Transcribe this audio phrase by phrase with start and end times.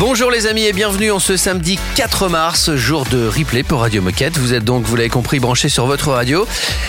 [0.00, 4.00] Bonjour les amis et bienvenue en ce samedi 4 mars, jour de replay pour Radio
[4.00, 4.38] Moquette.
[4.38, 6.46] Vous êtes donc, vous l'avez compris, branchés sur votre radio.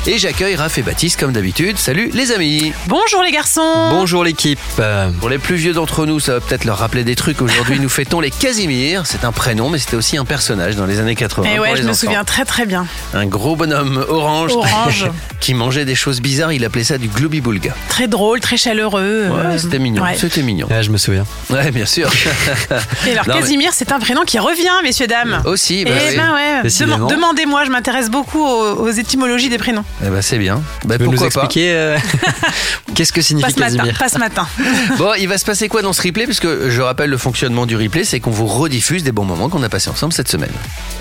[0.07, 1.78] Et j'accueille Raph et Baptiste comme d'habitude.
[1.78, 4.60] Salut les amis Bonjour les garçons Bonjour l'équipe.
[4.79, 7.42] Euh, Pour les plus vieux d'entre nous, ça va peut-être leur rappeler des trucs.
[7.42, 9.06] Aujourd'hui, nous fêtons les Casimir.
[9.06, 11.50] C'est un prénom, mais c'était aussi un personnage dans les années 80.
[11.50, 12.00] Et pour Eh ouais, les je me enfants.
[12.00, 12.87] souviens très très bien.
[13.14, 15.07] Un gros bonhomme orange, Orange.
[15.42, 16.54] qui mangeait des choses bizarres.
[16.54, 17.75] Il appelait ça du gloobie-boulga.
[17.89, 19.28] Très drôle, très chaleureux.
[19.29, 20.01] Ouais, euh, c'était mignon.
[20.01, 20.15] ouais.
[20.18, 20.68] C'était mignon.
[20.70, 21.25] ouais, je me souviens.
[21.50, 22.09] Ouais, bien sûr.
[23.07, 25.42] Et alors Non, mais- Casimir, c'est un prénom qui revient, messieurs dames.
[25.46, 26.15] Aussi, bah Eh oui.
[26.18, 26.97] ben ouais, Décidément.
[26.97, 29.83] Deman- demandez-moi, je m'intéresse beaucoup aux, aux étymologies des prénoms.
[30.05, 30.61] Eh ben, c'est bien.
[30.86, 31.97] Bah, Tu peux nous pourquoi pas expliquer euh,
[32.95, 34.48] qu'est-ce que Pas signifie ce matin, Casimir pas ce matin.
[34.98, 36.26] Bon, il va se passer quoi dans ce replay?
[36.26, 39.64] Puisque je rappelle le fonctionnement du replay, c'est qu'on vous rediffuse des bons moments qu'on
[39.64, 40.52] a passés ensemble cette semaine.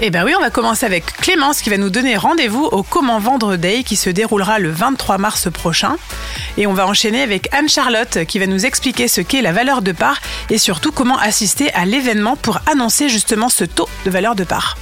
[0.00, 3.19] Eh ben oui, on va commencer avec Clémence qui va nous donner rendez-vous au Comment
[3.19, 5.97] Vendre Day qui se déroulera le 23 mars prochain.
[6.56, 9.92] Et on va enchaîner avec Anne-Charlotte qui va nous expliquer ce qu'est la valeur de
[9.92, 14.45] part et surtout comment assister à l'événement pour annoncer justement ce taux de valeur de
[14.45, 14.77] part.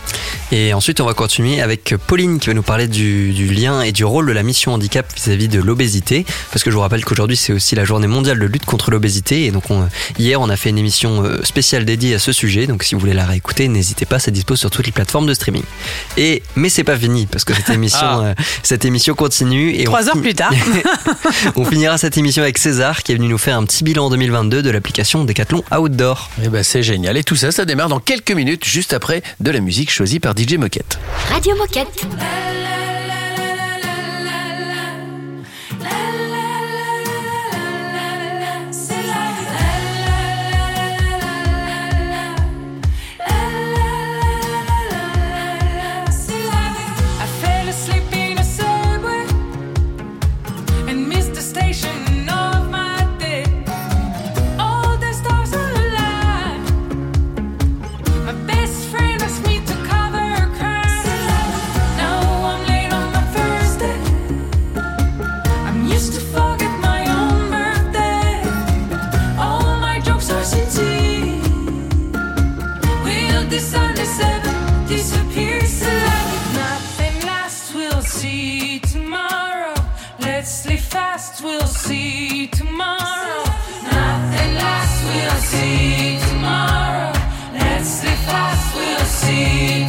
[0.51, 3.93] Et ensuite, on va continuer avec Pauline qui va nous parler du, du lien et
[3.93, 6.25] du rôle de la mission handicap vis-à-vis de l'obésité.
[6.51, 9.45] Parce que je vous rappelle qu'aujourd'hui, c'est aussi la journée mondiale de lutte contre l'obésité.
[9.45, 9.87] Et donc, on-
[10.19, 12.67] hier, on a fait une émission euh, spéciale dédiée à ce sujet.
[12.67, 15.35] Donc, si vous voulez la réécouter, n'hésitez pas, ça dispose sur toutes les plateformes de
[15.35, 15.62] streaming.
[16.17, 18.21] Et, mais c'est pas fini parce que cette émission, Ah.
[18.29, 19.75] euh, cette émission continue.
[19.75, 20.53] Et on Trois heures fin- plus tard.
[21.57, 24.11] on finira cette émission avec César qui est venu nous faire un petit bilan en
[24.11, 26.31] 2022 de l'application Decathlon Outdoor.
[26.43, 27.19] Eh ben, c'est génial.
[27.19, 30.34] Et tout ça, ça démarre dans quelques minutes, juste après de la musique choisie par
[30.36, 30.98] DJ Moquette.
[31.31, 32.06] Radio Moquette.
[80.88, 83.44] Fast, we'll see tomorrow.
[83.82, 87.12] Nothing lasts, we'll see tomorrow.
[87.53, 89.88] Let's live fast, we'll see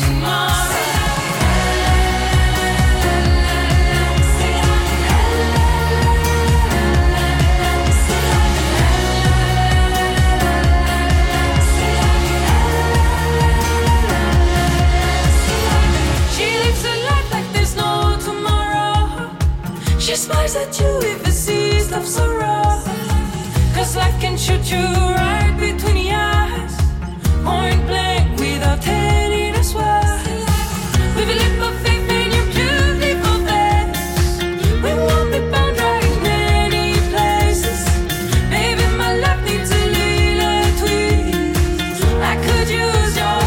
[22.01, 22.83] sees love so raw.
[23.75, 26.75] Cause life can shoot you right between the eyes.
[27.43, 30.21] Point blank without telling us why.
[31.15, 34.41] With a leap of faith in your beautiful face.
[34.83, 37.85] We won't be bound right in many places.
[38.49, 42.03] Baby, my life needs a little twist.
[42.31, 43.41] I could use your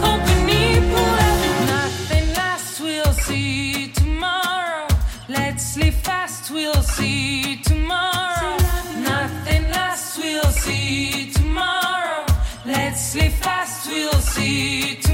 [0.00, 1.40] company, up.
[1.66, 4.88] Nothing lasts, we'll see tomorrow.
[5.28, 7.43] Let's live fast, we'll see
[13.42, 15.13] fast, we'll see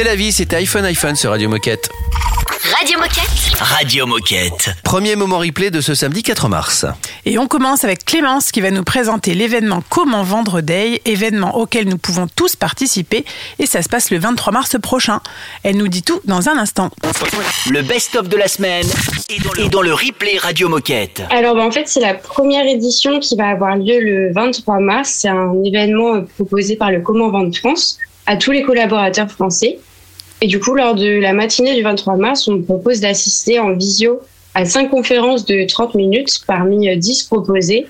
[0.00, 1.90] C'est la vie, c'était iPhone iPhone sur Radio Moquette.
[2.74, 3.60] Radio Moquette.
[3.60, 4.70] Radio Moquette.
[4.82, 6.86] Premier moment replay de ce samedi 4 mars.
[7.26, 11.86] Et on commence avec Clémence qui va nous présenter l'événement Comment vendre Day, événement auquel
[11.86, 13.26] nous pouvons tous participer
[13.58, 15.20] et ça se passe le 23 mars prochain.
[15.64, 16.88] Elle nous dit tout dans un instant.
[17.70, 18.86] Le best-of de la semaine
[19.28, 21.24] est dans, le, est dans le replay Radio Moquette.
[21.28, 25.10] Alors bah, en fait c'est la première édition qui va avoir lieu le 23 mars.
[25.20, 29.78] C'est un événement euh, proposé par le Comment vendre France à tous les collaborateurs français.
[30.42, 34.20] Et du coup lors de la matinée du 23 mars on propose d'assister en visio
[34.54, 37.86] à cinq conférences de 30 minutes parmi euh, 10 proposées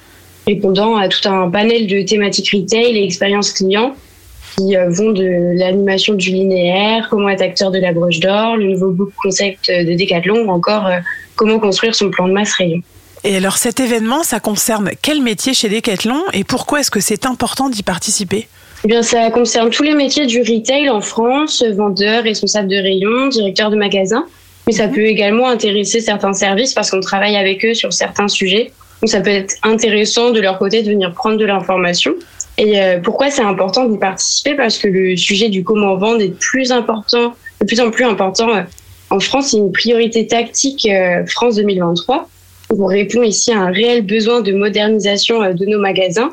[0.47, 3.95] répondant à tout un panel de thématiques retail et expérience client
[4.57, 8.67] qui euh, vont de l'animation du linéaire, comment être acteur de la broche d'or, le
[8.67, 10.99] nouveau book concept de Decathlon ou encore euh,
[11.37, 12.83] comment construire son plan de masse rayon.
[13.23, 17.27] Et alors cet événement, ça concerne quel métier chez Decathlon et pourquoi est-ce que c'est
[17.27, 18.49] important d'y participer?
[18.85, 23.29] Eh bien, ça concerne tous les métiers du retail en France, vendeur, responsable de rayon,
[23.29, 24.25] directeur de magasin.
[24.67, 28.73] Mais ça peut également intéresser certains services parce qu'on travaille avec eux sur certains sujets.
[29.03, 32.15] Donc ça peut être intéressant de leur côté de venir prendre de l'information.
[32.57, 34.55] Et euh, pourquoi c'est important d'y participer?
[34.55, 38.05] Parce que le sujet du comment vendre est de plus important, de plus en plus
[38.05, 38.63] important euh,
[39.11, 39.49] en France.
[39.51, 42.29] C'est une priorité tactique euh, France 2023.
[42.71, 46.33] On répond ici à un réel besoin de modernisation de nos magasins.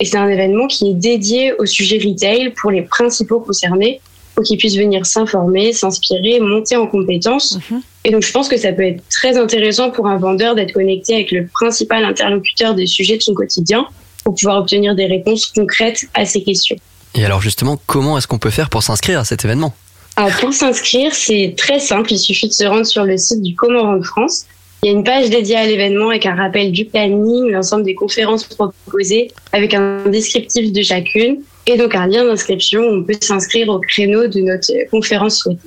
[0.00, 4.00] Et c'est un événement qui est dédié au sujet retail pour les principaux concernés
[4.34, 7.58] pour qu'ils puissent venir s'informer, s'inspirer, monter en compétences.
[8.04, 11.14] Et donc, je pense que ça peut être très intéressant pour un vendeur d'être connecté
[11.14, 13.86] avec le principal interlocuteur des sujets de son quotidien
[14.24, 16.76] pour pouvoir obtenir des réponses concrètes à ces questions.
[17.14, 19.72] Et alors justement, comment est-ce qu'on peut faire pour s'inscrire à cet événement?
[20.16, 22.12] Alors, pour s'inscrire, c'est très simple.
[22.12, 24.44] Il suffit de se rendre sur le site du Comment vendre France.
[24.86, 27.96] Il y a une page dédiée à l'événement avec un rappel du planning, l'ensemble des
[27.96, 32.82] conférences proposées, avec un descriptif de chacune et donc un lien d'inscription.
[32.82, 35.58] On peut s'inscrire au créneau de notre conférence souhaitée.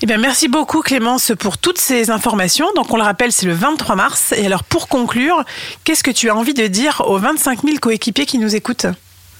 [0.00, 2.66] Eh bien, merci beaucoup Clémence pour toutes ces informations.
[2.76, 4.32] Donc on le rappelle, c'est le 23 mars.
[4.38, 5.42] Et alors pour conclure,
[5.82, 8.86] qu'est-ce que tu as envie de dire aux 25 000 coéquipiers qui nous écoutent?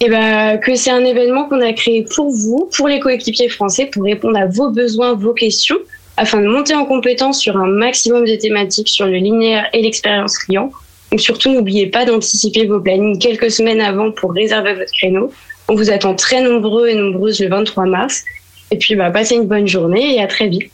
[0.00, 3.86] Eh ben, que c'est un événement qu'on a créé pour vous, pour les coéquipiers français,
[3.86, 5.78] pour répondre à vos besoins, vos questions,
[6.18, 10.36] afin de monter en compétence sur un maximum de thématiques sur le linéaire et l'expérience
[10.36, 10.70] client.
[11.10, 15.32] Donc surtout, n'oubliez pas d'anticiper vos plannings quelques semaines avant pour réserver votre créneau.
[15.68, 18.24] On vous attend très nombreux et nombreuses le 23 mars.
[18.70, 20.72] Et puis, bah, passez une bonne journée et à très vite.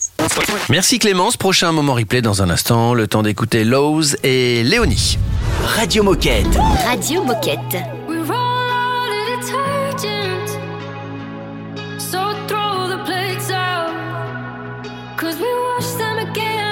[0.68, 1.36] Merci Clémence.
[1.36, 2.94] Prochain moment replay dans un instant.
[2.94, 5.18] Le temps d'écouter Lowe's et Léonie.
[5.62, 6.58] Radio Moquette.
[6.84, 7.84] Radio Moquette.
[15.74, 16.63] crush them again.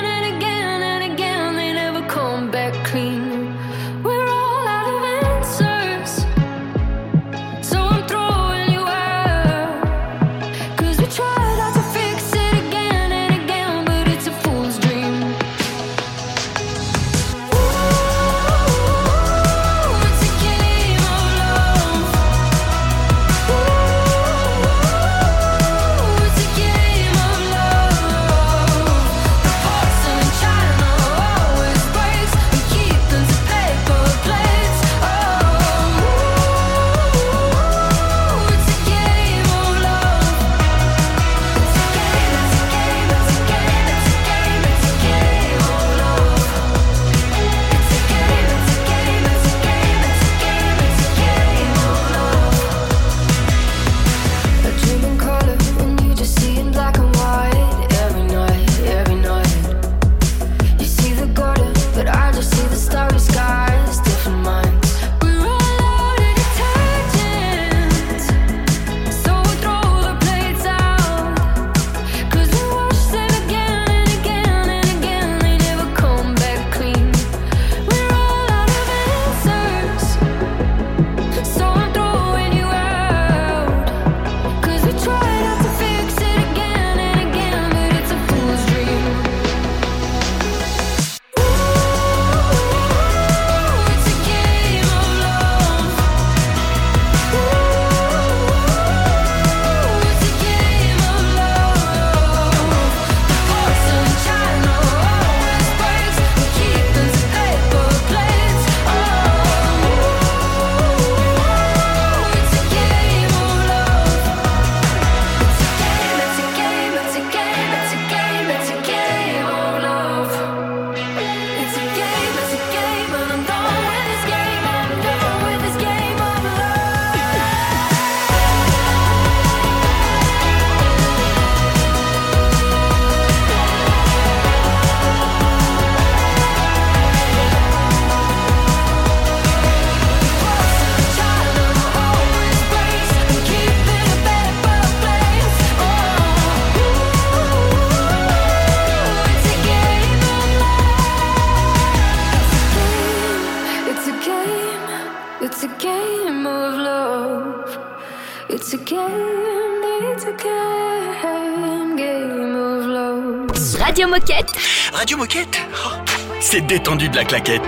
[165.35, 165.93] Oh,
[166.41, 167.63] C'est détendu de la claquette.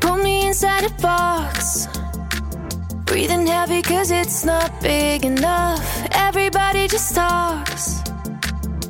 [0.00, 1.88] Put me inside a box.
[3.06, 5.80] Breathing heavy cause it's not big enough.
[6.12, 8.02] Everybody just talks.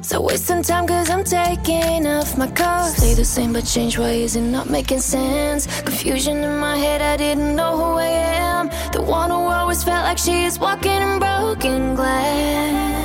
[0.02, 2.96] So wasting time cause I'm taking off my cuffs.
[2.96, 5.66] Stay the same but change, why is it not making sense?
[5.82, 8.68] Confusion in my head, I didn't know who I am.
[8.90, 12.95] The one who always felt like she is walking in broken glass.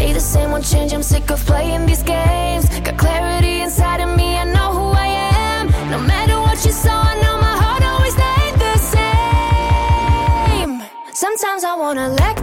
[0.00, 0.94] Stay the same, won't change.
[0.94, 2.66] I'm sick of playing these games.
[2.80, 5.66] Got clarity inside of me, I know who I am.
[5.90, 10.82] No matter what you saw, I know my heart always stayed the same.
[11.12, 12.39] Sometimes I wanna let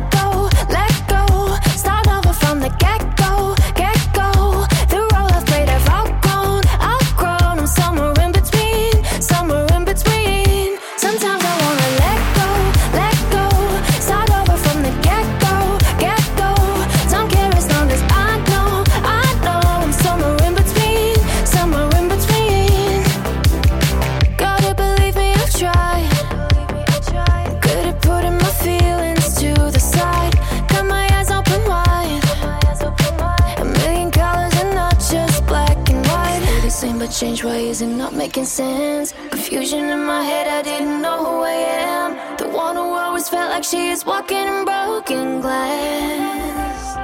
[38.27, 39.13] making sense?
[39.29, 40.47] Confusion in my head.
[40.47, 41.57] I didn't know who I
[41.93, 42.09] am.
[42.37, 46.97] The one who always felt like she is walking in broken glass.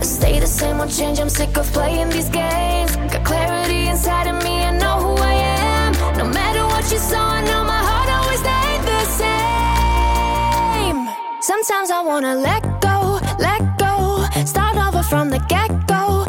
[0.00, 1.18] I stay the same, won't change.
[1.18, 2.94] I'm sick of playing these games.
[3.12, 4.54] Got clarity inside of me.
[4.70, 5.34] I know who I
[5.66, 5.90] am.
[6.16, 10.98] No matter what you saw, I know my heart always stayed the same.
[11.50, 12.98] Sometimes I wanna let go,
[13.46, 13.94] let go.
[14.44, 16.24] Start over from the get go.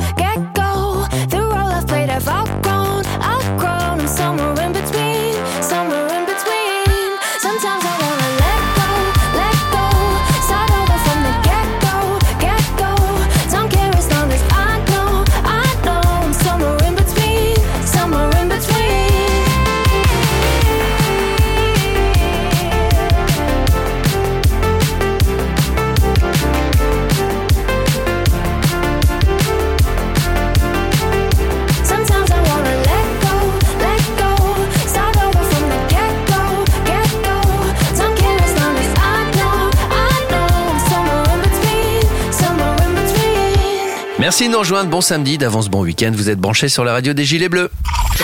[44.34, 44.90] Merci de nous rejoindre.
[44.90, 46.12] Bon samedi, d'avance bon week-end.
[46.12, 47.70] Vous êtes branchés sur la radio des Gilets Bleus.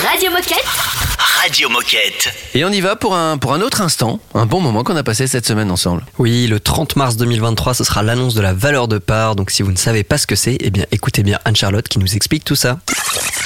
[0.10, 0.66] Radio Moquette.
[1.40, 2.34] Radio Moquette.
[2.56, 4.20] Et on y va pour un, pour un autre instant.
[4.34, 6.04] Un bon moment qu'on a passé cette semaine ensemble.
[6.18, 9.36] Oui, le 30 mars 2023, ce sera l'annonce de la valeur de part.
[9.36, 12.00] Donc si vous ne savez pas ce que c'est, eh bien écoutez bien Anne-Charlotte qui
[12.00, 12.80] nous explique tout ça.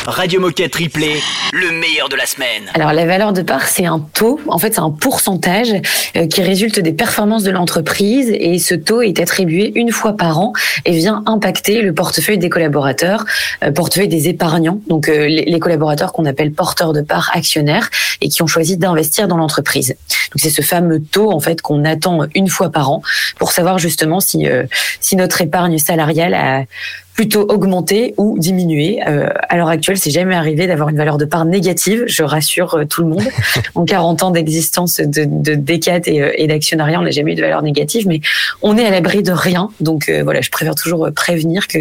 [0.06, 1.16] Radio Moquette Replay,
[1.54, 2.70] le meilleur de la semaine.
[2.74, 5.74] Alors la valeur de part, c'est un taux, en fait c'est un pourcentage
[6.18, 10.40] euh, qui résulte des performances de l'entreprise et ce taux est attribué une fois par
[10.40, 10.52] an
[10.84, 13.26] et vient impacter le portefeuille des collaborateurs,
[13.64, 17.90] euh, portefeuille des épargnants, donc euh, les, collaborateurs qu'on appelle porteurs de part actionnaires
[18.20, 19.90] et qui ont choisi d'investir dans l'entreprise.
[19.90, 23.02] Donc c'est ce fameux taux en fait qu'on attend une fois par an
[23.38, 24.46] pour savoir justement si
[25.00, 26.64] si notre épargne salariale a
[27.14, 29.00] plutôt augmenté ou diminué.
[29.08, 32.04] Euh, à l'heure actuelle, c'est jamais arrivé d'avoir une valeur de part négative.
[32.08, 33.24] Je rassure euh, tout le monde.
[33.76, 37.36] en 40 ans d'existence de, de Decat et, euh, et d'actionnariat, on n'a jamais eu
[37.36, 38.22] de valeur négative, mais
[38.62, 39.70] on est à l'abri de rien.
[39.80, 41.80] Donc euh, voilà, je préfère toujours prévenir que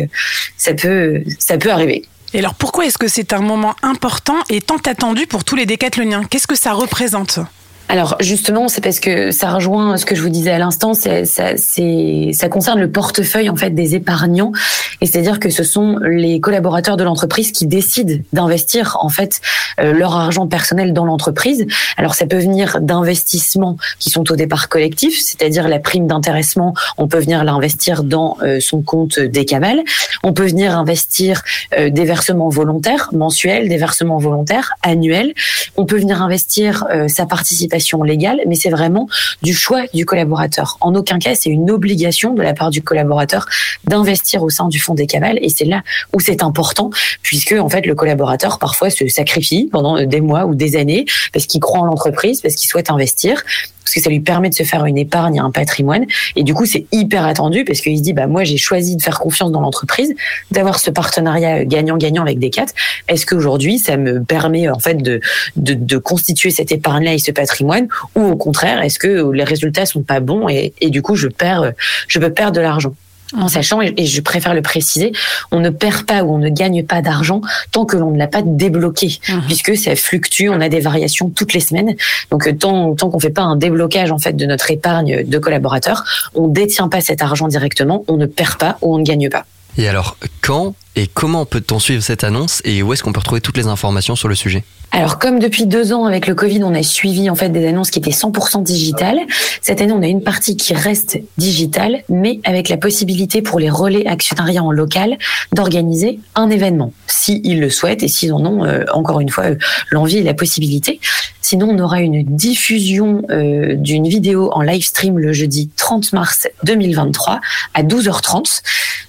[0.57, 2.05] ça peut, ça peut arriver.
[2.35, 5.67] Et alors pourquoi est-ce que c'est un moment important et tant attendu pour tous les
[5.67, 6.25] décathloniens?
[6.25, 7.41] Qu'est-ce que ça représente?
[7.89, 10.95] Alors justement, c'est parce que ça rejoint ce que je vous disais à l'instant.
[10.95, 14.53] Ça, ça concerne le portefeuille en fait des épargnants,
[15.01, 19.41] et c'est-à-dire que ce sont les collaborateurs de l'entreprise qui décident d'investir en fait
[19.81, 21.67] euh, leur argent personnel dans l'entreprise.
[21.99, 26.75] Alors ça peut venir d'investissements qui sont au départ collectifs, c'est-à-dire la prime d'intéressement.
[26.97, 29.83] On peut venir l'investir dans euh, son compte décaval.
[30.23, 31.43] On peut venir investir
[31.79, 35.35] euh, des versements volontaires mensuels, des versements volontaires annuels.
[35.77, 37.72] On peut venir investir euh, sa participation
[38.05, 39.09] légale, mais c'est vraiment
[39.43, 40.77] du choix du collaborateur.
[40.81, 43.47] En aucun cas, c'est une obligation de la part du collaborateur
[43.85, 46.91] d'investir au sein du fonds des cavales, et c'est là où c'est important,
[47.23, 51.47] puisque en fait le collaborateur parfois se sacrifie pendant des mois ou des années parce
[51.47, 53.43] qu'il croit en l'entreprise, parce qu'il souhaite investir
[53.83, 56.07] parce que ça lui permet de se faire une épargne, un patrimoine.
[56.37, 59.03] Et du coup, c'est hyper attendu parce qu'il se dit, bah, moi, j'ai choisi de
[59.03, 60.15] faire confiance dans l'entreprise,
[60.51, 62.67] d'avoir ce partenariat gagnant-gagnant avec Decat.
[63.09, 65.21] Est-ce qu'aujourd'hui, ça me permet, en fait, de,
[65.57, 67.89] de, de constituer cette épargne-là et ce patrimoine?
[68.17, 71.29] Ou au contraire, est-ce que les résultats sont pas bons et, et du coup, je
[71.29, 71.73] perds,
[72.09, 72.95] je peux perdre de l'argent?
[73.37, 75.13] En sachant, et je préfère le préciser,
[75.51, 78.27] on ne perd pas ou on ne gagne pas d'argent tant que l'on ne l'a
[78.27, 81.97] pas débloqué, puisque ça fluctue, on a des variations toutes les semaines.
[82.31, 85.39] Donc euh, tant, tant qu'on fait pas un déblocage en fait de notre épargne de
[85.39, 89.31] collaborateurs, on détient pas cet argent directement, on ne perd pas ou on ne gagne
[89.31, 89.47] pas.
[89.79, 93.41] Et alors, quand et comment peut-on suivre cette annonce et où est-ce qu'on peut retrouver
[93.41, 94.65] toutes les informations sur le sujet?
[94.95, 97.91] Alors comme depuis deux ans avec le Covid, on a suivi en fait des annonces
[97.91, 99.21] qui étaient 100% digitales.
[99.63, 103.71] Cette année, on a une partie qui reste digitale, mais avec la possibilité pour les
[103.71, 105.17] relais actionnariats en local
[105.55, 109.45] d'organiser un événement, si ils le souhaitent et s'ils en ont euh, encore une fois
[109.45, 109.57] euh,
[109.91, 111.01] l'envie et la possibilité.
[111.41, 116.49] Sinon, on aura une diffusion euh, d'une vidéo en live stream le jeudi 30 mars
[116.65, 117.41] 2023
[117.75, 118.63] à 12h30.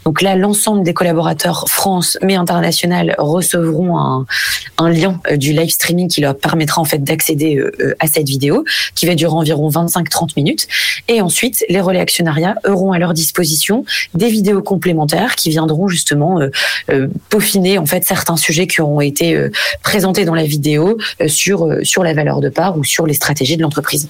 [0.05, 4.25] Donc là, l'ensemble des collaborateurs France mais international recevront un,
[4.77, 8.07] un lien euh, du live streaming qui leur permettra en fait d'accéder euh, euh, à
[8.07, 8.63] cette vidéo
[8.95, 10.67] qui va durer environ 25-30 minutes.
[11.07, 16.39] Et ensuite, les relais actionnariats auront à leur disposition des vidéos complémentaires qui viendront justement
[17.29, 19.49] peaufiner en fait certains sujets qui auront été
[19.81, 23.61] présentés dans la vidéo sur sur la valeur de part ou sur les stratégies de
[23.61, 24.07] l'entreprise.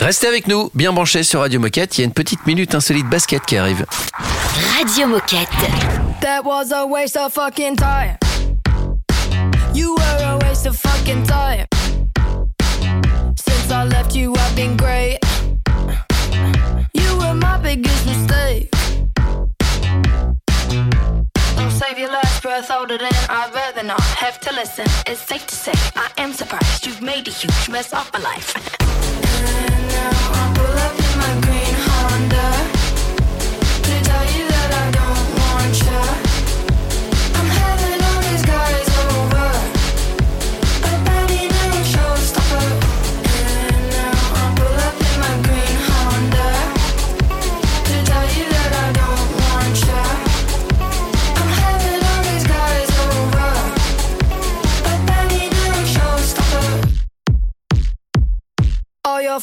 [0.00, 1.96] Restez avec nous, bien branchés sur Radio Moquette.
[1.96, 3.86] Il y a une petite minute insolite basket qui arrive.
[4.78, 5.48] Radio Moquette.
[6.20, 8.16] That was a waste of fucking time.
[9.74, 11.66] You were a waste of fucking time.
[13.36, 15.18] Since I left you, I've been great.
[16.94, 18.70] You were my biggest mistake.
[21.56, 24.86] Don't save your last breath older than I'd rather not have to listen.
[25.06, 28.54] It's safe to say I am surprised you've made a huge mess of my life.
[29.36, 31.05] And now I pull up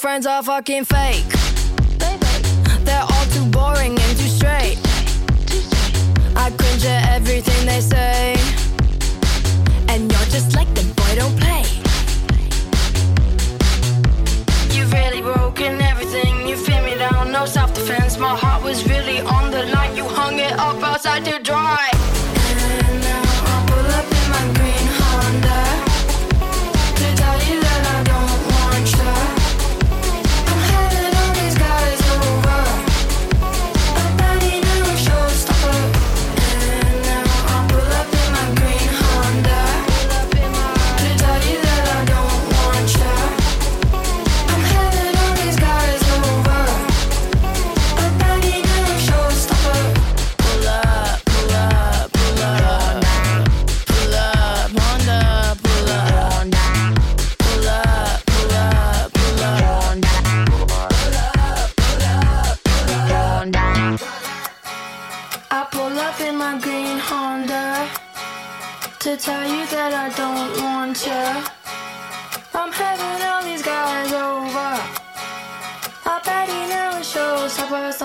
[0.03, 1.31] friends are fucking fake.
[2.83, 4.77] They're all too boring and too straight.
[6.35, 8.35] I cringe at everything they say.
[9.87, 11.63] And you're just like them, boy, don't play.
[14.75, 16.49] You've really broken everything.
[16.49, 18.17] You feel me down, no self defense.
[18.17, 19.95] My heart was really on the line.
[19.95, 22.12] You hung it up outside to dry.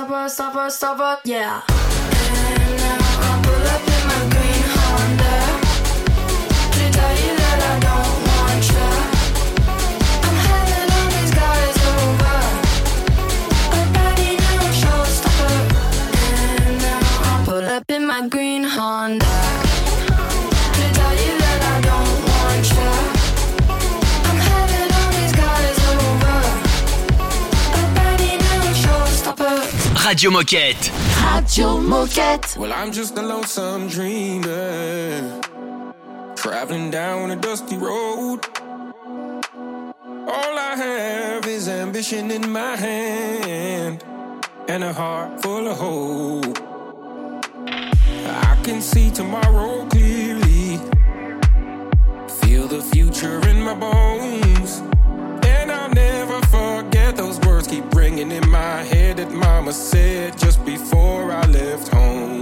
[0.08, 1.60] Stopper, stopper, stopper, yeah.
[1.68, 5.36] And now I pull up in my green Honda
[6.72, 8.88] to tell you that I don't want ya.
[10.24, 12.40] I'm having all these guys over.
[13.92, 15.56] That ain't no showstopper.
[16.64, 19.67] And now I pull up in my green Honda
[30.08, 30.90] Radio Moquette.
[31.22, 32.56] Radio Moquette.
[32.56, 35.38] Well, I'm just a lonesome dreamer,
[36.34, 38.40] traveling down a dusty road.
[40.26, 44.02] All I have is ambition in my hand
[44.66, 46.58] and a heart full of hope.
[48.46, 50.78] I can see tomorrow clearly,
[52.40, 54.80] feel the future in my bones.
[55.44, 56.47] And I'll never forget
[57.18, 62.40] those words keep ringing in my head that mama said just before I left home.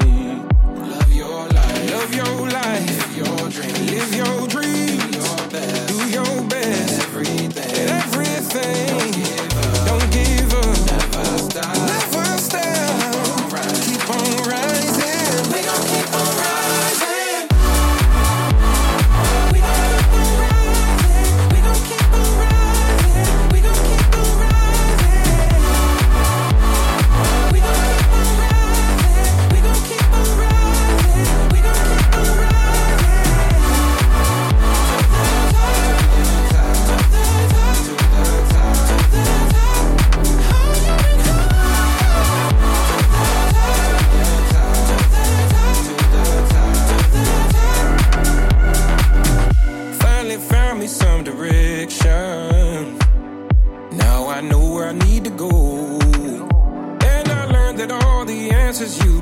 [0.76, 5.88] Love your life, love your life, live your dream, live your dreams, do your best,
[5.88, 9.05] do your best, everything, everything.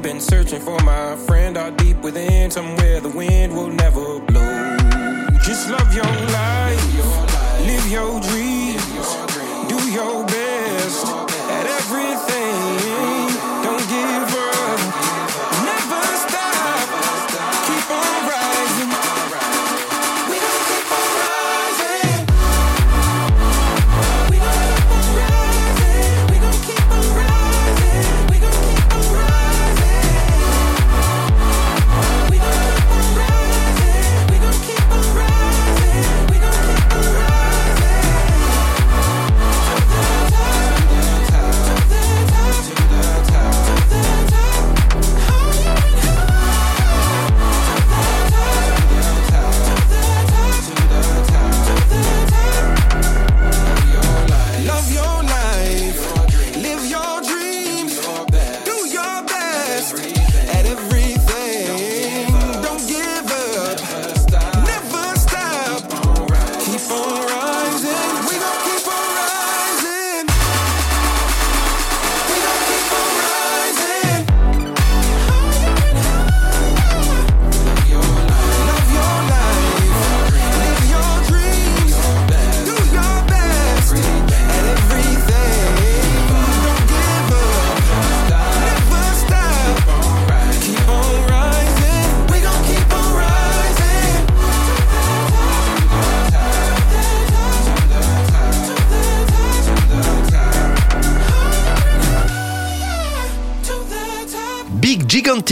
[0.04, 4.76] been searching for my friend out deep within, somewhere the wind will never blow.
[5.42, 8.53] Just love your life, live your dream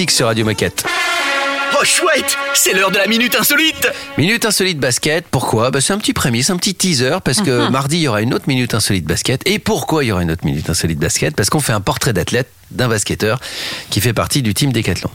[0.09, 0.85] Sur Radio Moquette.
[1.75, 3.89] Oh chouette, c'est l'heure de la minute insolite.
[4.19, 5.71] Minute insolite basket, pourquoi?
[5.71, 8.33] Bah, C'est un petit prémisse, un petit teaser, parce que mardi, il y aura une
[8.35, 9.43] autre minute insolite basket.
[9.47, 11.37] Et pourquoi il y aura une autre minute insolite basket?
[11.37, 13.39] Parce qu'on fait un portrait d'athlète d'un basketteur
[13.91, 15.11] qui fait partie du team Décathlon.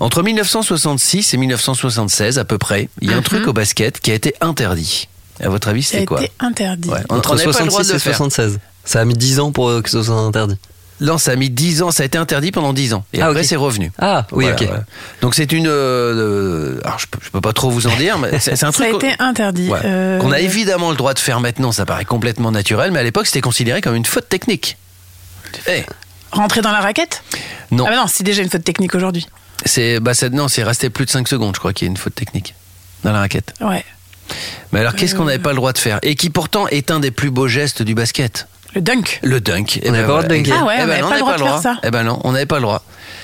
[0.00, 4.12] Entre 1966 et 1976 à peu près, il y a un truc au basket qui
[4.12, 5.08] a été interdit.
[5.40, 6.22] À votre avis, Ça a c'est quoi?
[6.22, 6.88] été interdit.
[6.90, 8.16] Ouais, Entre on n'avait pas le droit 66 de le et faire.
[8.16, 8.60] 76.
[8.84, 10.56] Ça a mis 10 ans pour euh, que ce soit interdit.
[11.02, 13.04] Non, ça a mis 10 ans, ça a été interdit pendant 10 ans.
[13.12, 13.92] Et Ah, après, c'est revenu.
[13.98, 14.66] Ah, oui, Voilà, ok.
[14.68, 14.84] voilà.
[15.20, 15.66] Donc c'est une...
[15.66, 15.70] euh,
[16.76, 18.68] euh, alors je peux, je peux pas trop vous en dire, mais c'est un Ça
[18.68, 18.94] a truc...
[19.04, 19.68] été interdit.
[19.68, 19.80] Ouais.
[19.84, 23.02] Euh, Qu'on a évidemment le droit de faire maintenant, ça paraît complètement naturel, mais à
[23.02, 24.76] l'époque c'était considéré comme une faute technique.
[25.68, 25.84] Eh,
[26.30, 27.22] Rentrer dans la raquette?
[27.70, 29.26] Non, Ah bah non, c'est déjà une faute technique aujourd'hui.
[29.66, 31.90] c'est bah, c'est- non, c'est resté plus de 5 secondes, je crois qu'il y a
[31.90, 32.54] une faute technique
[33.04, 33.52] dans la raquette.
[33.60, 33.84] Ouais.
[34.72, 35.18] Mais alors qu'est-ce Euh.
[35.18, 35.98] qu'on n'avait pas le droit de faire?
[36.02, 39.20] Et qui pourtant est un des plus beaux gestes du basket Le dunk.
[39.22, 39.80] Le dunk.
[39.82, 40.56] Eh On n'avait pas le droit de dunker.
[40.60, 41.76] Ah ouais, Eh on ben n'avait non, pas le droit de faire ça.
[41.82, 42.82] Eh ben non, on n'avait pas le droit.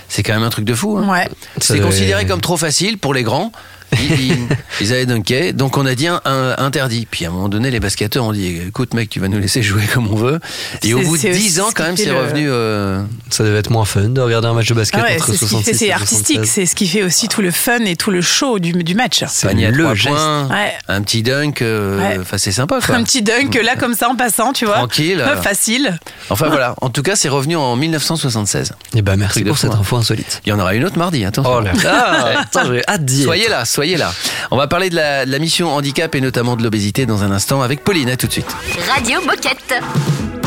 [0.08, 0.98] C'est quand même un truc de fou.
[0.98, 1.08] hein.
[1.08, 1.28] Ouais.
[1.60, 3.52] Ça considéré comme trop facile pour les grands.
[3.92, 4.36] Ils,
[4.80, 7.06] ils- avaient dunké, donc on a dit un, un- interdit.
[7.10, 9.62] Puis à un moment donné, les basketteurs ont dit écoute, mec, tu vas nous laisser
[9.62, 10.40] jouer comme on veut.
[10.82, 12.46] Et au bout de c'est 10 aussi ans, quand même, c'est le- revenu.
[12.50, 15.26] euh, Ça devait être moins fun de regarder un match de basket Ah ouais, entre
[15.26, 16.50] c'est ce qui 66 fait, c'est artistique, 76.
[16.50, 19.24] c'est ce qui fait aussi tout le fun et tout le show du, du match.
[19.28, 20.08] C'est le geste.
[20.14, 20.72] points, Ouais.
[20.88, 22.20] un petit dunk, euh, Ouais.
[22.36, 22.94] c'est sympa quoi.
[22.94, 24.76] Un petit dunk là comme ça en passant, tu vois.
[24.76, 25.24] Tranquille.
[25.42, 25.98] Facile.
[26.30, 28.72] Enfin voilà, en tout cas, c'est revenu en 1976.
[28.94, 30.40] Et bah merci Truc de pour cette info insolite.
[30.44, 31.52] Il y en aura une autre mardi, attention.
[31.56, 33.22] Oh là là Attends, j'ai hâte d'y.
[33.22, 34.12] Soyez là, soyez là.
[34.50, 37.30] On va parler de la, de la mission handicap et notamment de l'obésité dans un
[37.30, 38.10] instant avec Pauline.
[38.10, 38.54] À tout de suite.
[38.94, 40.37] Radio Moquette.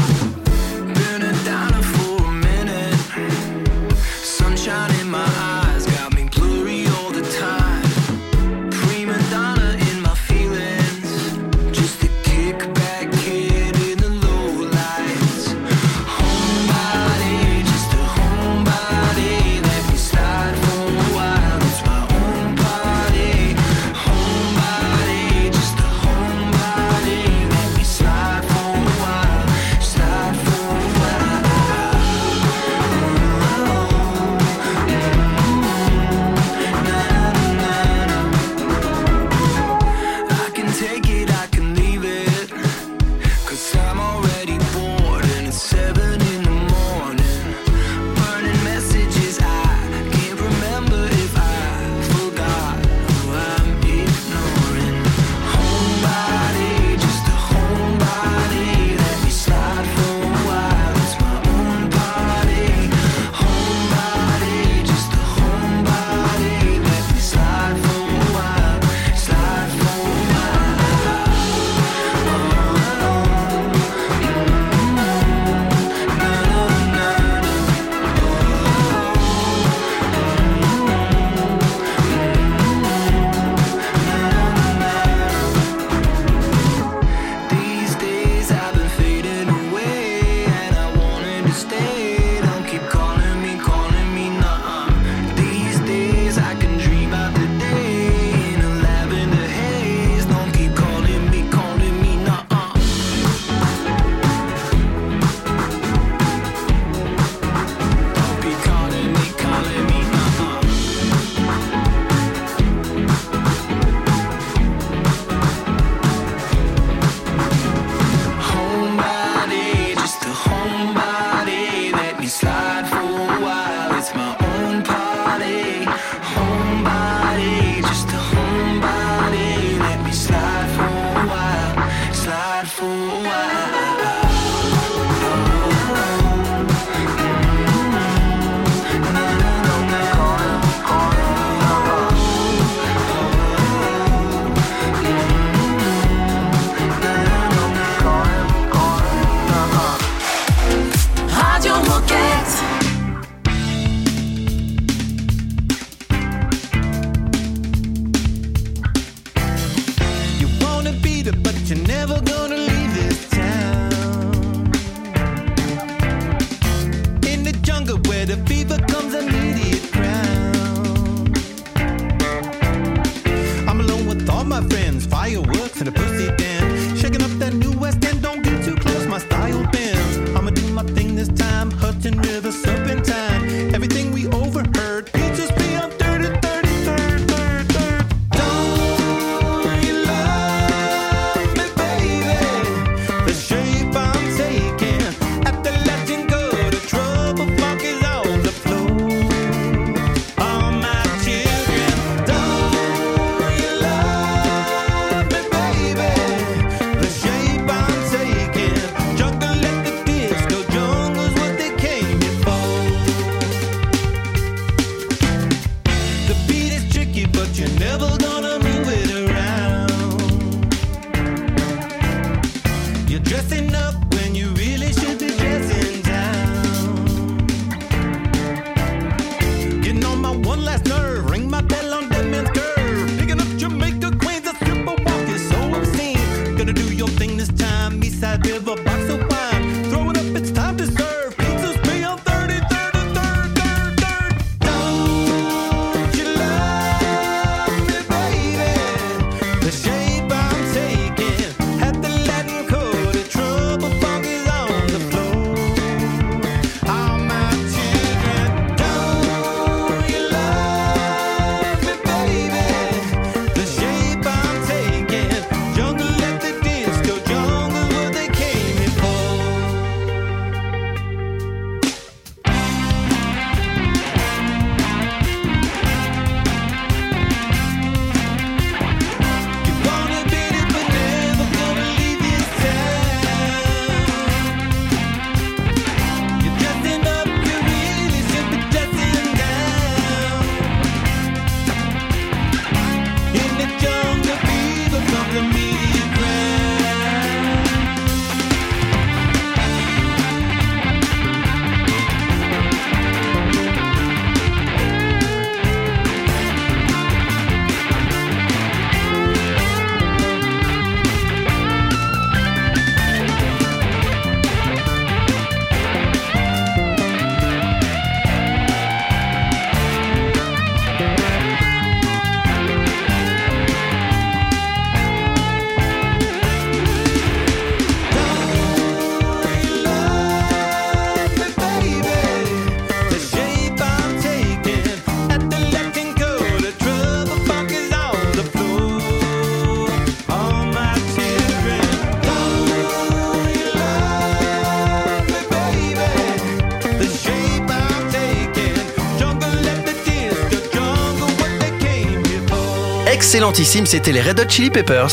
[353.32, 355.08] Excellentissime, c'était les Red Hot Chili Peppers.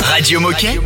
[0.00, 0.78] Radio Moquette.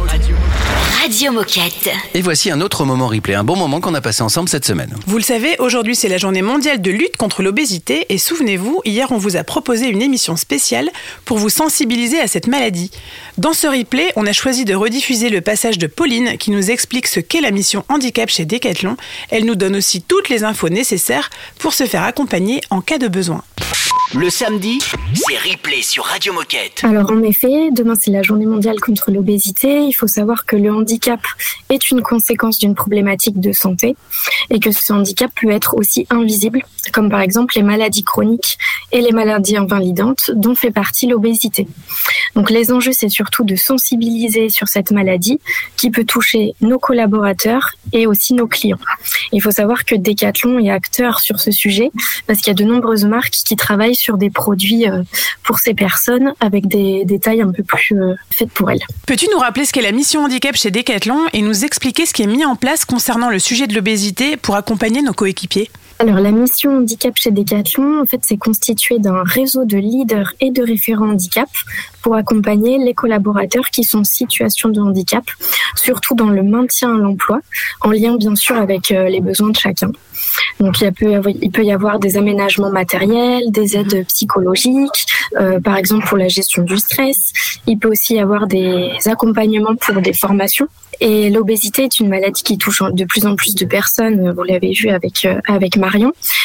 [1.03, 1.91] Radio Moquette.
[2.15, 4.89] Et voici un autre moment replay, un bon moment qu'on a passé ensemble cette semaine.
[5.07, 9.13] Vous le savez, aujourd'hui c'est la journée mondiale de lutte contre l'obésité et souvenez-vous, hier
[9.13, 10.89] on vous a proposé une émission spéciale
[11.27, 12.91] pour vous sensibiliser à cette maladie.
[13.37, 17.07] Dans ce replay, on a choisi de rediffuser le passage de Pauline qui nous explique
[17.07, 18.97] ce qu'est la mission handicap chez Decathlon.
[19.29, 23.09] Elle nous donne aussi toutes les infos nécessaires pour se faire accompagner en cas de
[23.09, 23.43] besoin.
[24.17, 24.79] Le samedi,
[25.13, 26.85] c'est replay sur Radio Moquette.
[26.85, 29.87] Alors en effet, demain c'est la journée mondiale contre l'obésité.
[29.87, 31.19] Il faut savoir que le handicap
[31.69, 33.97] est une conséquence d'une problématique de santé
[34.51, 38.57] et que ce handicap peut être aussi invisible, comme par exemple les maladies chroniques
[38.93, 41.67] et les maladies invalidantes dont fait partie l'obésité.
[42.37, 45.41] Donc les enjeux c'est surtout de sensibiliser sur cette maladie
[45.77, 48.79] qui peut toucher nos collaborateurs et aussi nos clients.
[49.33, 51.91] Il faut savoir que Decathlon est acteur sur ce sujet
[52.29, 55.03] parce qu'il y a de nombreuses marques qui travaillent sur des produits euh,
[55.43, 58.83] pour ces personnes avec des, des tailles un peu plus euh, faites pour elles.
[59.07, 62.23] Peux-tu nous rappeler ce qu'est la mission handicap chez Decathlon et nous expliquer ce qui
[62.23, 65.71] est mis en place concernant le sujet de l'obésité pour accompagner nos coéquipiers?
[66.05, 70.51] Alors la mission handicap chez Decathlon, en fait, c'est constitué d'un réseau de leaders et
[70.51, 71.49] de référents handicap
[72.03, 75.25] pour accompagner les collaborateurs qui sont en situation de handicap,
[75.77, 77.41] surtout dans le maintien à l'emploi,
[77.81, 79.93] en lien bien sûr avec euh, les besoins de chacun.
[80.61, 85.07] Donc il peut, il peut y avoir des aménagements matériels, des aides psychologiques,
[85.41, 87.33] euh, par exemple pour la gestion du stress.
[87.67, 90.69] Il peut aussi y avoir des accompagnements pour des formations.
[91.01, 94.71] Et l'obésité est une maladie qui touche de plus en plus de personnes, vous l'avez
[94.71, 95.77] vu avec, euh, avec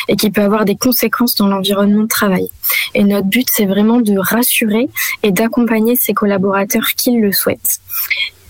[0.08, 2.50] et qui peut avoir des conséquences dans l'environnement de travail.
[2.94, 4.90] Et notre but, c'est vraiment de rassurer
[5.24, 7.80] et d'accompagner ses collaborateurs qui le souhaitent.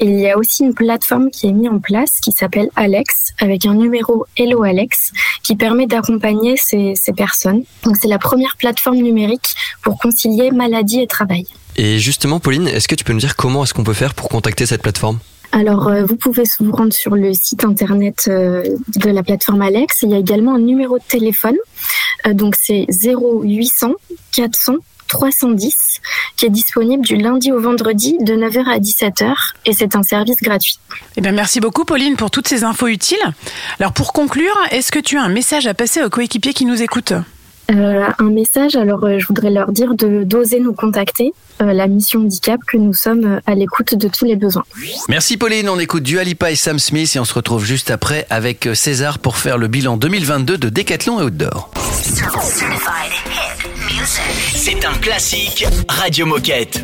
[0.01, 3.65] Il y a aussi une plateforme qui est mise en place qui s'appelle Alex, avec
[3.65, 5.11] un numéro Hello Alex,
[5.43, 7.63] qui permet d'accompagner ces, ces personnes.
[7.83, 11.45] Donc c'est la première plateforme numérique pour concilier maladie et travail.
[11.75, 14.29] Et justement, Pauline, est-ce que tu peux nous dire comment est-ce qu'on peut faire pour
[14.29, 15.19] contacter cette plateforme?
[15.51, 18.63] Alors, euh, vous pouvez vous rendre sur le site internet euh,
[18.95, 20.03] de la plateforme Alex.
[20.03, 21.55] Il y a également un numéro de téléphone.
[22.27, 23.93] Euh, donc, c'est 0800
[24.31, 24.75] 400
[25.07, 25.73] 310
[26.37, 29.33] qui est disponible du lundi au vendredi de 9h à 17h
[29.65, 30.79] et c'est un service gratuit.
[31.17, 33.17] Eh bien, merci beaucoup Pauline pour toutes ces infos utiles.
[33.79, 36.83] Alors pour conclure, est-ce que tu as un message à passer aux coéquipiers qui nous
[36.83, 37.13] écoutent?
[37.69, 41.87] Euh, un message, alors euh, je voudrais leur dire de d'oser nous contacter, euh, la
[41.87, 44.63] mission d'ICAP, que nous sommes à l'écoute de tous les besoins.
[45.07, 48.67] Merci Pauline, on écoute Dualipa et Sam Smith et on se retrouve juste après avec
[48.73, 51.69] César pour faire le bilan 2022 de Decathlon et Outdoor.
[54.55, 56.83] C'est un classique Radio Moquette.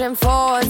[0.00, 0.69] pushing forward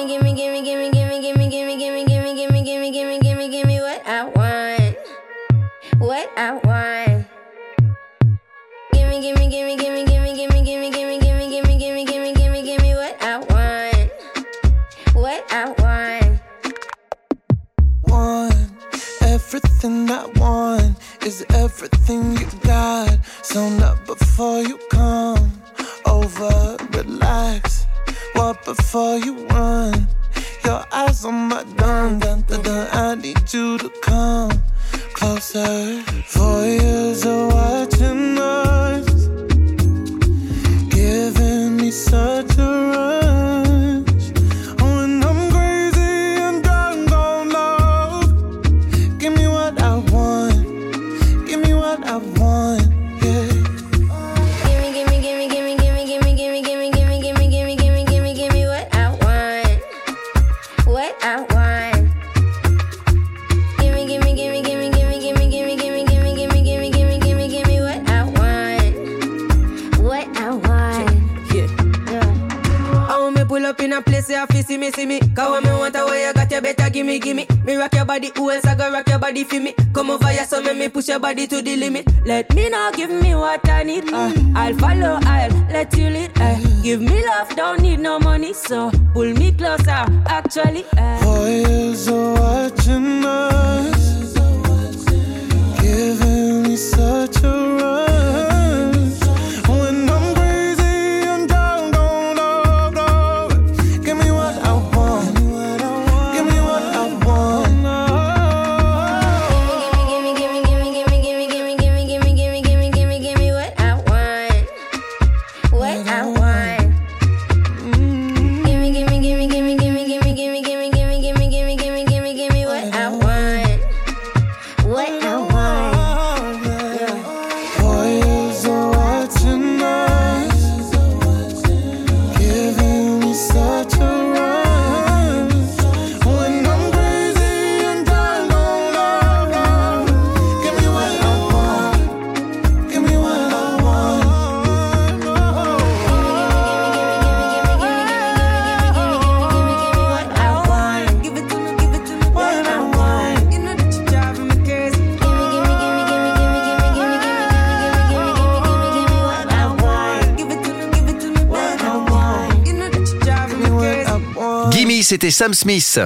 [165.11, 165.99] C'était Sam Smith.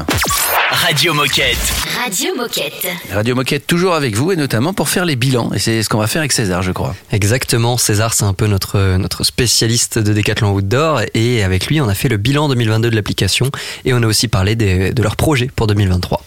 [0.71, 1.59] Radio Moquette.
[2.03, 2.87] Radio Moquette.
[3.13, 5.51] Radio Moquette toujours avec vous et notamment pour faire les bilans.
[5.53, 6.95] Et c'est ce qu'on va faire avec César, je crois.
[7.11, 11.87] Exactement, César c'est un peu notre, notre spécialiste de Decathlon Outdoor et avec lui on
[11.87, 13.51] a fait le bilan 2022 de l'application
[13.85, 16.23] et on a aussi parlé des- de leurs projets pour 2023.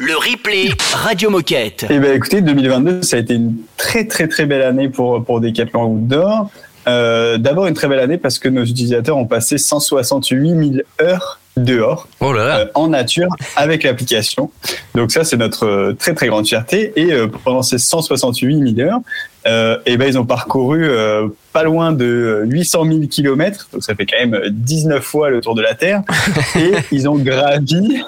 [0.00, 1.86] Le replay Radio Moquette.
[1.88, 5.40] Eh ben, écoutez, 2022, ça a été une très très très belle année pour pour
[5.40, 6.50] Decathlon Outdoor.
[6.86, 10.62] Euh, D'abord une très belle année parce que nos utilisateurs ont passé 168 000
[11.00, 12.08] heures dehors
[12.48, 14.50] euh, en nature avec l'application.
[14.94, 16.92] Donc ça, c'est notre euh, très très grande fierté.
[16.96, 19.00] Et euh, pendant ces 168 000 heures,
[19.46, 23.68] euh, eh ben, ils ont parcouru euh, pas loin de 800 000 kilomètres.
[23.72, 26.02] Donc ça fait quand même 19 fois le tour de la Terre.
[26.56, 28.02] Et ils ont gravi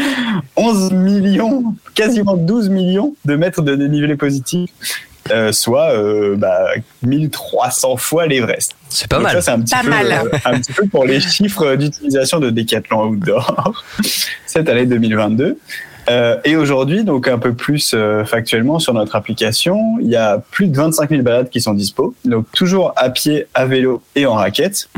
[0.56, 4.70] 11 millions, quasiment 12 millions de mètres de dénivelé positif.
[5.32, 5.92] euh, soit
[6.36, 6.66] bah,
[7.02, 8.76] 1300 fois l'Everest.
[8.96, 9.32] C'est pas Donc mal.
[9.34, 10.12] Ça, c'est un petit, Pas peu, mal.
[10.12, 13.84] euh, un petit peu pour les chiffres d'utilisation de Decathlon Outdoor
[14.46, 15.58] cette année 2022.
[16.08, 20.40] Euh, et aujourd'hui, donc un peu plus euh, factuellement sur notre application, il y a
[20.50, 24.24] plus de 25 000 balades qui sont dispo, donc toujours à pied, à vélo et
[24.24, 24.88] en raquette.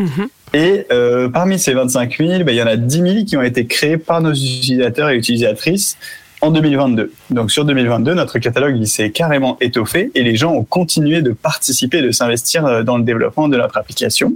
[0.54, 3.42] Et euh, parmi ces 25 000, ben, il y en a 10 000 qui ont
[3.42, 5.96] été créés par nos utilisateurs et utilisatrices
[6.40, 7.12] en 2022.
[7.30, 11.32] Donc sur 2022, notre catalogue il s'est carrément étoffé et les gens ont continué de
[11.32, 14.34] participer, de s'investir euh, dans le développement de notre application.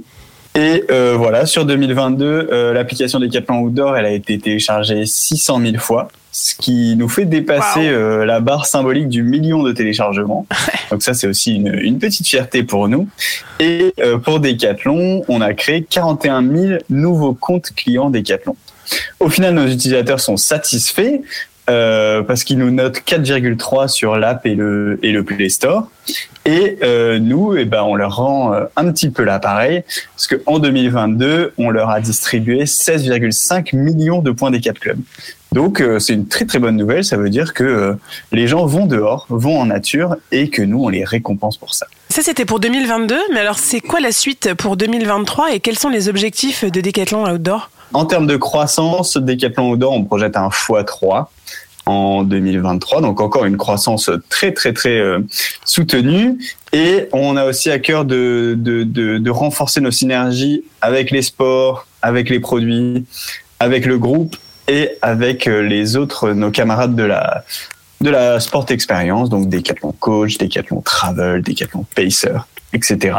[0.55, 5.79] Et euh, voilà, sur 2022, euh, l'application Decathlon Outdoor, elle a été téléchargée 600 000
[5.79, 10.47] fois, ce qui nous fait dépasser euh, la barre symbolique du million de téléchargements.
[10.91, 13.09] Donc ça, c'est aussi une, une petite fierté pour nous.
[13.61, 13.95] Et
[14.25, 18.55] pour Decathlon, on a créé 41 000 nouveaux comptes clients Decathlon.
[19.21, 21.21] Au final, nos utilisateurs sont satisfaits
[21.71, 25.89] euh, parce qu'ils nous notent 4,3 sur l'app et le, et le Play Store.
[26.45, 29.85] Et euh, nous, eh ben, on leur rend euh, un petit peu l'appareil,
[30.17, 34.99] parce qu'en 2022, on leur a distribué 16,5 millions de points des 4 clubs.
[35.53, 37.05] Donc, euh, c'est une très très bonne nouvelle.
[37.05, 37.95] Ça veut dire que euh,
[38.33, 41.87] les gens vont dehors, vont en nature, et que nous, on les récompense pour ça.
[42.09, 43.17] Ça, c'était pour 2022.
[43.33, 47.31] Mais alors, c'est quoi la suite pour 2023 et quels sont les objectifs de Decathlon
[47.31, 47.71] Outdoor?
[47.93, 51.27] En termes de croissance, Decathlon Outdoor, on projette un x3
[51.87, 55.21] en 2023, donc encore une croissance très très très euh,
[55.65, 56.39] soutenue.
[56.73, 61.23] Et on a aussi à cœur de, de, de, de renforcer nos synergies avec les
[61.23, 63.05] sports, avec les produits,
[63.61, 64.37] avec le groupe
[64.69, 67.45] et avec euh, les autres, nos camarades de la
[68.01, 73.17] de la sport expérience, donc Decathlon Coach, Decathlon Travel, Decathlon Pacer, etc.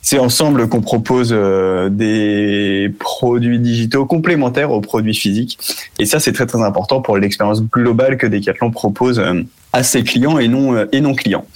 [0.00, 5.58] C'est ensemble qu'on propose euh, des produits digitaux complémentaires aux produits physiques.
[5.98, 9.42] Et ça, c'est très très important pour l'expérience globale que Decathlon propose euh,
[9.72, 11.46] à ses clients et non euh, et non clients.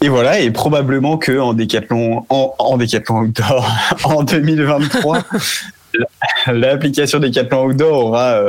[0.00, 3.70] Et voilà, et probablement que en Decathlon, en, en Decathlon Outdoor,
[4.04, 5.18] en 2023,
[6.46, 8.40] la- l'application Decathlon Outdoor aura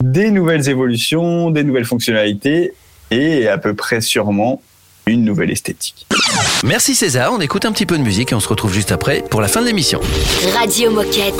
[0.00, 2.72] des nouvelles évolutions, des nouvelles fonctionnalités
[3.10, 4.62] et à peu près sûrement
[5.08, 6.06] une nouvelle esthétique.
[6.64, 9.22] Merci César, on écoute un petit peu de musique et on se retrouve juste après
[9.30, 10.00] pour la fin de l'émission.
[10.54, 11.34] Radio Moquette.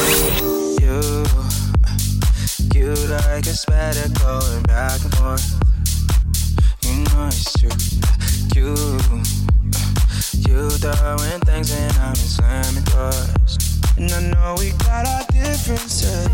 [10.48, 13.58] You throwing things and I'm slamming doors.
[13.96, 16.26] And I know we got our differences.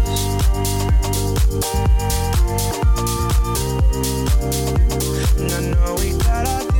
[5.39, 6.74] And I know we got our.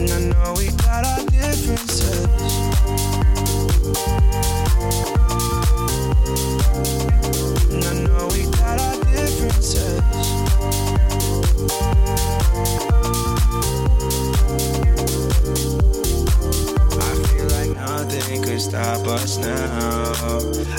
[0.00, 2.00] And I know we got our different.
[18.60, 20.12] Could stop us now.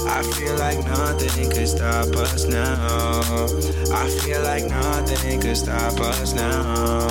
[0.05, 3.21] I feel like nothing could stop us now.
[3.91, 7.07] I feel like nothing could stop us now.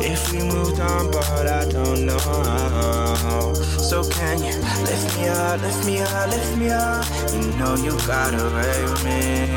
[0.00, 3.52] If we moved on, but I don't know how.
[3.52, 4.56] So can you
[4.88, 7.04] lift me up, lift me up, lift me up?
[7.34, 9.48] You know you got away with me.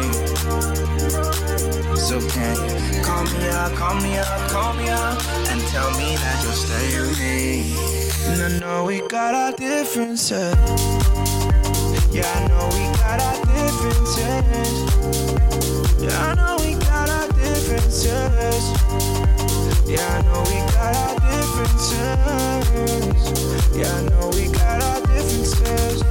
[1.96, 5.18] So can you call me up, call me up, call me up,
[5.48, 8.03] and tell me that you'll stay with me?
[8.26, 10.56] And I know we got our differences.
[12.12, 14.78] Yeah, I know we got our differences.
[16.02, 18.64] Yeah, I know we got our differences.
[19.86, 21.98] Yeah, I know we got our differences.
[23.76, 26.04] Yeah, I know we got our differences.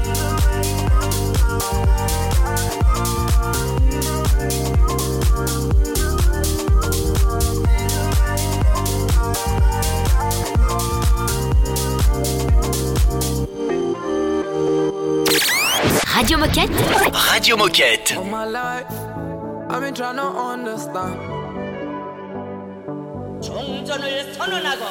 [16.21, 16.71] Radio Moquette.
[17.31, 18.15] Radio Moquette.
[18.17, 18.85] All my life,
[19.69, 21.17] I've been trying to understand.
[23.41, 24.83] 정전을 선언하고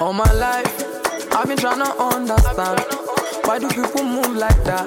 [0.00, 2.80] All my life, I've been trying to understand.
[3.44, 4.86] Why do people move like that?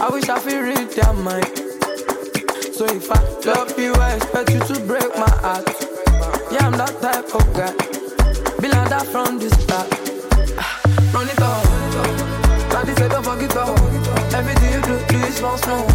[0.00, 1.46] I wish I could read their mind.
[2.74, 5.89] So if I love you, I expect you to break my heart.
[6.51, 7.71] Yeah, I'm that type of guy.
[8.59, 9.87] Be like that from the start.
[11.15, 11.63] Run it up.
[12.69, 13.79] Daddy said don't forget up.
[14.35, 15.87] Everything you do, do it small, small.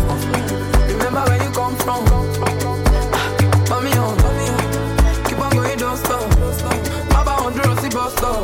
[0.88, 2.08] Remember where you come from.
[2.08, 3.28] Ah,
[3.68, 4.16] Mommy on,
[5.28, 6.24] keep on going, don't stop.
[7.12, 8.42] Baba on the Rossi bus stop.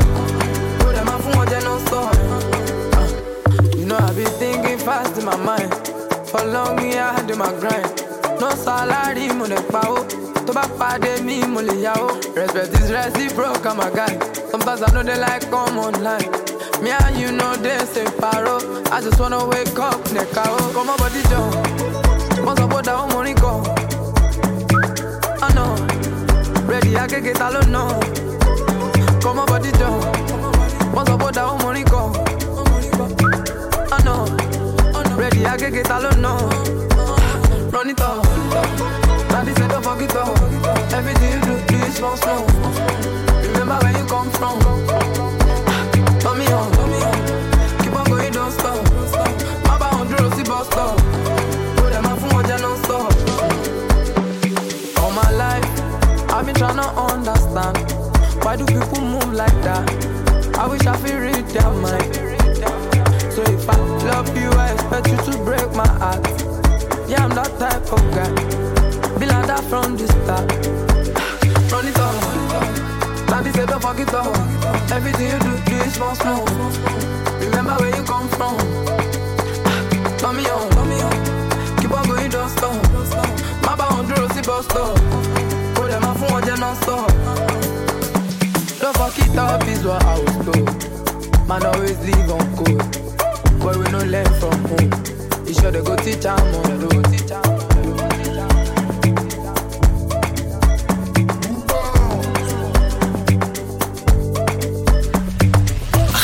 [0.85, 2.13] Go them from one non stop.
[3.75, 5.73] You know I be thinking fast in my mind.
[6.29, 8.12] For long me I had my grind
[8.43, 9.95] no salary mo lè pa ó
[10.45, 14.13] tó bá pàdé mi mo lè yá ó respect is reciprocal my guy
[14.51, 16.27] sometimes i know they like come online.
[16.83, 18.59] Me and you know they say paro.
[18.91, 20.73] I just wanna wake up neka o.
[20.73, 22.45] Come on, body down.
[22.45, 23.63] Must have put down money go.
[25.41, 25.71] I know.
[26.67, 27.85] Ready, I can get alone no.
[29.23, 29.99] Come on, body down.
[30.93, 32.11] Must have put down money go.
[33.95, 34.25] I know.
[35.15, 36.33] Ready, I can get alone no.
[37.71, 38.22] Run it up.
[40.03, 40.15] You do
[42.17, 42.45] slow.
[43.53, 44.59] Remember where you come from.
[46.23, 46.71] Mommy on,
[47.79, 48.85] keep on going, don't stop.
[50.65, 50.97] Stop.
[51.77, 53.13] Go them non stop.
[54.99, 55.65] All my life,
[56.31, 57.77] I've been trying to understand.
[58.43, 59.89] Why do people move like that?
[60.57, 62.15] I wish I could read their mind.
[63.31, 63.77] So if I
[64.11, 66.27] love you, I expect you to break my heart.
[67.07, 68.82] Yeah, I'm that type of guy.
[69.53, 70.49] That from the start.
[71.69, 72.17] Run it up.
[73.29, 74.33] Daddy said don't forget up.
[74.89, 76.41] Everything you do, do it small, small.
[77.37, 78.57] Remember where you come from.
[80.25, 81.13] Mommy on,
[81.77, 82.81] keep on going, don't stop.
[83.61, 84.97] Mama on the Rossi bus stop.
[85.77, 87.13] Go them out from one non stop.
[88.81, 91.47] Don't fuck it up is what I was told.
[91.47, 92.81] Man always leave on code.
[93.61, 94.89] Where we no learn from home.
[95.45, 97.62] You sure they go teach am on the road.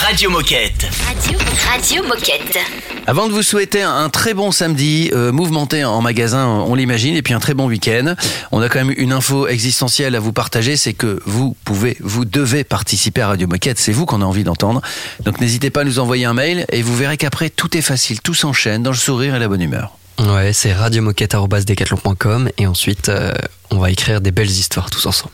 [0.09, 0.89] Radio Moquette.
[1.05, 1.37] Radio,
[1.69, 2.57] Radio Moquette.
[3.05, 7.21] Avant de vous souhaiter un très bon samedi, euh, mouvementé en magasin, on l'imagine, et
[7.21, 8.15] puis un très bon week-end,
[8.51, 12.25] on a quand même une info existentielle à vous partager, c'est que vous pouvez, vous
[12.25, 14.81] devez participer à Radio Moquette, c'est vous qu'on a envie d'entendre.
[15.25, 18.19] Donc n'hésitez pas à nous envoyer un mail, et vous verrez qu'après, tout est facile,
[18.19, 19.95] tout s'enchaîne dans le sourire et la bonne humeur.
[20.17, 23.31] Ouais, c'est radiomoquette.com et ensuite euh,
[23.69, 25.33] on va écrire des belles histoires tous ensemble.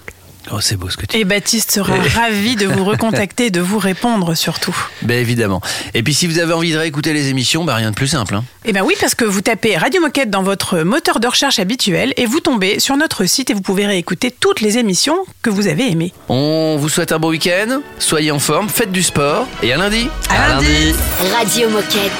[0.52, 1.22] Oh, c'est beau ce que tu dis.
[1.22, 4.76] Et Baptiste sera ravi de vous recontacter, de vous répondre surtout.
[5.02, 5.62] Ben évidemment.
[5.94, 8.36] Et puis si vous avez envie de réécouter les émissions, ben rien de plus simple.
[8.36, 8.44] Hein.
[8.66, 12.14] Eh ben oui, parce que vous tapez Radio Moquette dans votre moteur de recherche habituel
[12.18, 15.68] et vous tombez sur notre site et vous pouvez réécouter toutes les émissions que vous
[15.68, 16.14] avez aimées.
[16.30, 20.08] On vous souhaite un bon week-end, soyez en forme, faites du sport et à lundi.
[20.30, 20.66] À, lundi.
[20.66, 20.96] lundi.
[21.34, 22.12] Radio Moquette.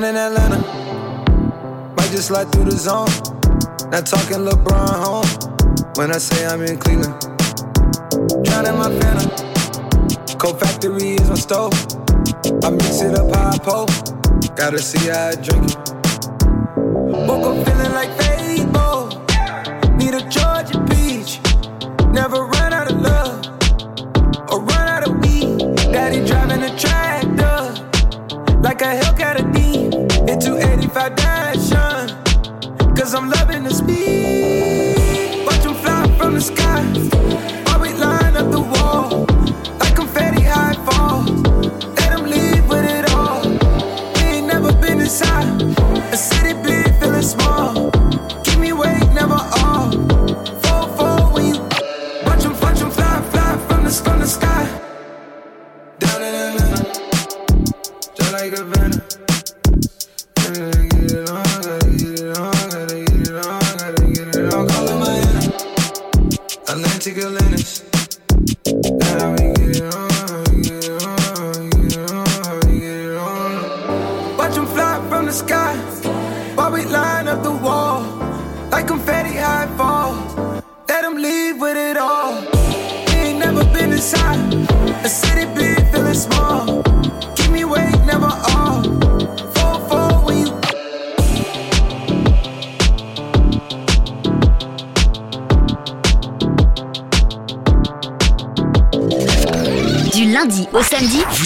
[0.00, 0.58] down in Atlanta.
[1.96, 3.08] Might just slide through the zone.
[3.90, 7.14] Not talking LeBron home when I say I'm in Cleveland.
[8.44, 10.38] Drowning my Fanta.
[10.38, 11.72] cold factory is my stove.
[12.62, 13.88] I mix it up high pole.
[14.54, 15.78] Gotta see how I drink it.
[17.28, 19.08] Woke up feeling like Fable.
[19.96, 21.40] Need a Georgia peach.
[22.12, 23.46] Never run out of love
[24.50, 25.58] or run out of weed.
[25.92, 27.56] Daddy driving a tractor
[28.60, 29.25] like a Hellcat.
[33.16, 35.46] I'm loving the speed.
[35.46, 37.25] Watch them fly from the sky.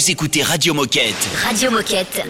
[0.01, 1.13] Vous écoutez Radio Moquette.
[1.43, 2.23] Radio Moquette.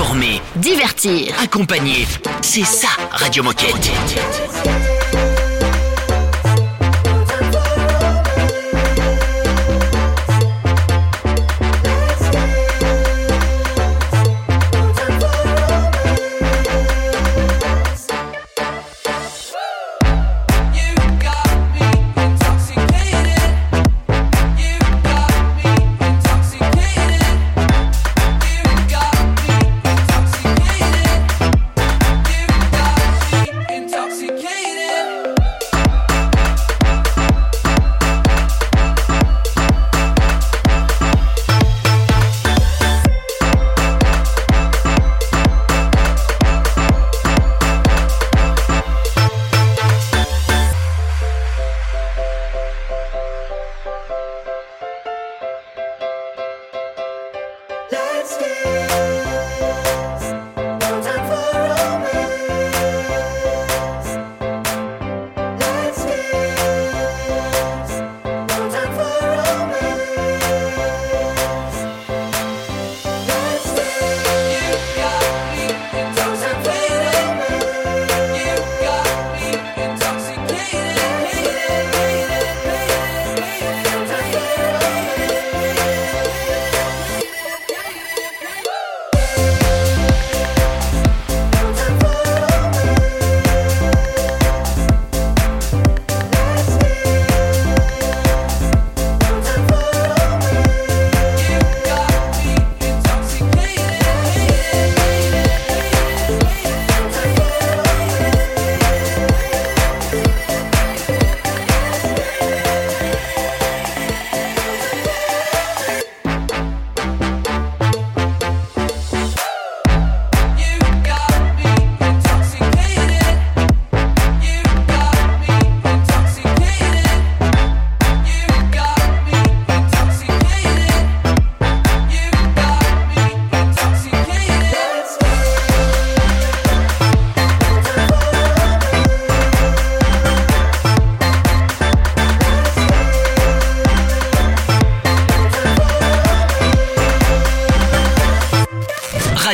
[0.00, 2.06] Informer, divertir, accompagner.
[2.40, 3.90] C'est ça, Radio Moquette.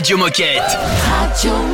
[0.05, 0.77] Radio Moquette.
[1.09, 1.74] Radio